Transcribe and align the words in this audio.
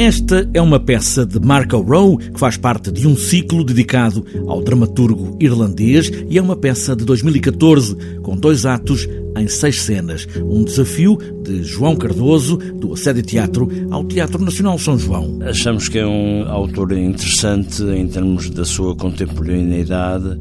Esta 0.00 0.48
é 0.54 0.62
uma 0.62 0.80
peça 0.80 1.26
de 1.26 1.38
Marco 1.38 1.76
Rowe 1.76 2.30
que 2.30 2.40
faz 2.40 2.56
parte 2.56 2.90
de 2.90 3.06
um 3.06 3.14
ciclo 3.14 3.62
dedicado 3.62 4.24
ao 4.48 4.62
dramaturgo 4.62 5.36
irlandês 5.38 6.10
e 6.30 6.38
é 6.38 6.42
uma 6.42 6.56
peça 6.56 6.96
de 6.96 7.04
2014 7.04 7.94
com 8.22 8.34
dois 8.34 8.64
atos 8.64 9.06
em 9.36 9.46
seis 9.46 9.82
cenas. 9.82 10.26
Um 10.42 10.64
desafio 10.64 11.18
de 11.42 11.62
João 11.64 11.96
Cardoso, 11.96 12.56
do 12.56 12.94
Assédio 12.94 13.22
Teatro, 13.22 13.68
ao 13.90 14.02
Teatro 14.04 14.42
Nacional 14.42 14.78
São 14.78 14.98
João. 14.98 15.38
Achamos 15.42 15.86
que 15.86 15.98
é 15.98 16.06
um 16.06 16.48
autor 16.48 16.92
interessante 16.92 17.82
em 17.82 18.08
termos 18.08 18.48
da 18.48 18.64
sua 18.64 18.96
contemporaneidade 18.96 20.38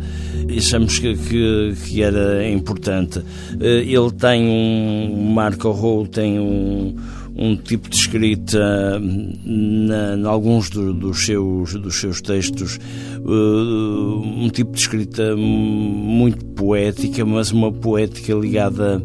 e 0.47 0.57
achamos 0.57 0.99
que, 0.99 1.17
que, 1.17 1.73
que 1.85 2.01
era 2.01 2.49
importante. 2.49 3.21
Eh, 3.59 3.83
ele 3.85 4.11
tem 4.17 4.47
um. 4.47 5.33
Marco 5.33 5.69
Rowe 5.71 6.07
tem 6.07 6.39
um 6.39 6.95
um 7.39 7.55
tipo 7.55 7.89
de 7.89 7.95
escrita 7.95 9.01
em 9.45 10.25
alguns 10.25 10.69
do, 10.69 10.93
dos, 10.93 11.25
seus, 11.25 11.73
dos 11.73 11.99
seus 11.99 12.21
textos, 12.21 12.77
uh, 13.23 14.21
um 14.21 14.49
tipo 14.49 14.73
de 14.73 14.79
escrita 14.79 15.35
muito 15.37 16.45
poética, 16.47 17.25
mas 17.25 17.51
uma 17.51 17.71
poética 17.71 18.33
ligada 18.33 19.01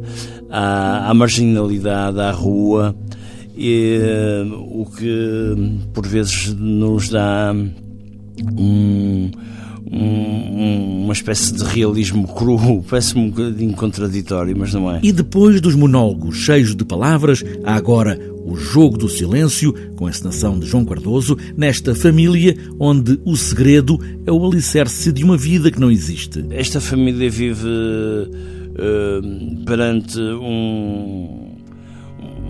à, 0.50 1.10
à 1.10 1.14
marginalidade, 1.14 2.18
à 2.18 2.32
rua, 2.32 2.94
e, 3.56 4.00
uh, 4.50 4.80
o 4.80 4.86
que 4.86 5.86
por 5.92 6.04
vezes 6.04 6.52
nos 6.54 7.10
dá 7.10 7.54
um 8.58 9.30
um, 9.90 11.04
uma 11.04 11.12
espécie 11.12 11.52
de 11.52 11.62
realismo 11.64 12.26
cru, 12.26 12.82
parece-me 12.88 13.22
um 13.22 13.30
bocadinho 13.30 13.74
contraditório, 13.74 14.56
mas 14.56 14.72
não 14.72 14.90
é. 14.90 15.00
E 15.02 15.12
depois 15.12 15.60
dos 15.60 15.74
monólogos 15.74 16.36
cheios 16.36 16.74
de 16.74 16.84
palavras, 16.84 17.44
há 17.62 17.74
agora 17.74 18.18
o 18.44 18.56
Jogo 18.56 18.98
do 18.98 19.08
Silêncio, 19.08 19.72
com 19.96 20.06
a 20.06 20.10
encenação 20.10 20.58
de 20.58 20.66
João 20.66 20.84
Cardoso, 20.84 21.36
nesta 21.56 21.94
família 21.94 22.56
onde 22.78 23.18
o 23.24 23.36
segredo 23.36 23.98
é 24.26 24.32
o 24.32 24.44
alicerce 24.44 25.12
de 25.12 25.24
uma 25.24 25.36
vida 25.36 25.70
que 25.70 25.80
não 25.80 25.90
existe. 25.90 26.44
Esta 26.50 26.80
família 26.80 27.30
vive 27.30 27.66
uh, 27.66 29.64
perante 29.64 30.18
um, 30.20 31.56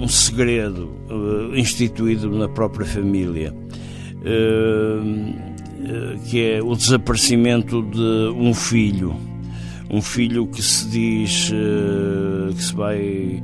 um 0.00 0.09
segredo 0.09 0.91
uh, 1.11 1.56
instituído 1.56 2.28
na 2.31 2.48
própria 2.48 2.87
família. 2.87 3.55
Uh, 4.16 5.53
que 6.25 6.43
é 6.43 6.63
o 6.63 6.75
desaparecimento 6.75 7.83
de 7.83 8.33
um 8.37 8.55
filho, 8.55 9.15
um 9.91 10.01
filho 10.01 10.47
que 10.47 10.63
se 10.63 10.89
diz 10.89 11.53
eh, 11.53 12.53
que 12.55 12.63
se 12.63 12.75
vai 12.75 13.43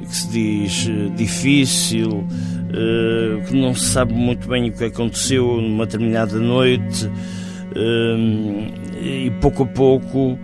que 0.00 0.16
se 0.16 0.28
diz 0.28 0.88
eh, 0.88 1.08
difícil, 1.16 2.24
que 3.46 3.54
não 3.54 3.74
se 3.74 3.90
sabe 3.90 4.14
muito 4.14 4.48
bem 4.48 4.70
o 4.70 4.72
que 4.72 4.84
aconteceu 4.84 5.60
numa 5.60 5.84
determinada 5.84 6.38
noite 6.38 7.10
e 8.98 9.30
pouco 9.42 9.64
a 9.64 9.66
pouco 9.66 10.38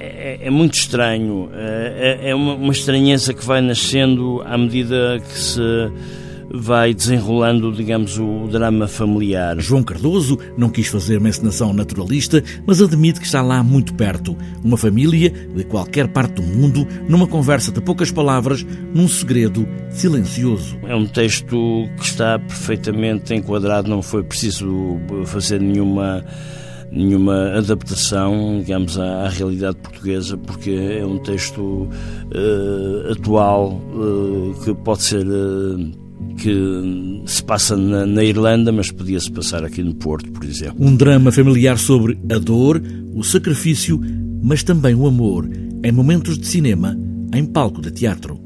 é, 0.00 0.38
é, 0.46 0.50
muito 0.50 0.74
estranho, 0.74 1.50
é, 1.52 2.30
é 2.30 2.34
uma 2.34 2.72
estranheza 2.72 3.34
que 3.34 3.44
vai 3.44 3.60
nascendo 3.60 4.42
à 4.46 4.56
medida 4.56 5.20
que 5.20 5.38
se 5.38 5.60
vai 6.50 6.94
desenrolando, 6.94 7.72
digamos, 7.72 8.18
o 8.18 8.48
drama 8.50 8.88
familiar. 8.88 9.58
João 9.60 9.82
Cardoso 9.82 10.38
não 10.56 10.70
quis 10.70 10.86
fazer 10.86 11.18
uma 11.18 11.28
encenação 11.28 11.72
naturalista, 11.72 12.42
mas 12.66 12.80
admite 12.80 13.20
que 13.20 13.26
está 13.26 13.42
lá 13.42 13.62
muito 13.62 13.94
perto. 13.94 14.36
Uma 14.62 14.76
família 14.76 15.30
de 15.30 15.64
qualquer 15.64 16.08
parte 16.08 16.34
do 16.34 16.42
mundo, 16.42 16.86
numa 17.08 17.26
conversa 17.26 17.70
de 17.70 17.80
poucas 17.80 18.10
palavras, 18.10 18.66
num 18.94 19.08
segredo 19.08 19.68
silencioso. 19.90 20.78
É 20.84 20.94
um 20.94 21.06
texto 21.06 21.88
que 21.98 22.04
está 22.04 22.38
perfeitamente 22.38 23.34
enquadrado, 23.34 23.88
não 23.88 24.02
foi 24.02 24.22
preciso 24.22 24.98
fazer 25.26 25.60
nenhuma 25.60 26.24
nenhuma 26.90 27.52
adaptação, 27.54 28.60
digamos, 28.60 28.98
à, 28.98 29.26
à, 29.26 29.28
realidade 29.28 29.76
portuguesa, 29.76 30.38
porque 30.38 30.70
é 30.70 31.04
um 31.04 31.18
texto 31.18 31.60
uh, 31.60 33.12
atual 33.12 33.72
uh, 33.72 34.54
que 34.64 34.74
pode 34.74 35.02
ser 35.02 35.26
uh, 35.26 36.07
que 36.36 37.22
se 37.26 37.42
passa 37.42 37.76
na, 37.76 38.06
na 38.06 38.24
Irlanda, 38.24 38.70
mas 38.70 38.90
podia-se 38.90 39.30
passar 39.30 39.64
aqui 39.64 39.82
no 39.82 39.94
Porto, 39.94 40.30
por 40.30 40.44
exemplo. 40.44 40.76
Um 40.78 40.94
drama 40.94 41.32
familiar 41.32 41.78
sobre 41.78 42.18
a 42.30 42.38
dor, 42.38 42.82
o 43.14 43.22
sacrifício, 43.24 44.00
mas 44.42 44.62
também 44.62 44.94
o 44.94 45.06
amor, 45.06 45.48
em 45.84 45.92
momentos 45.92 46.38
de 46.38 46.46
cinema, 46.46 46.96
em 47.34 47.44
palco 47.44 47.80
de 47.80 47.90
teatro. 47.90 48.37